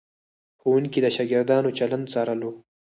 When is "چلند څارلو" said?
1.77-2.51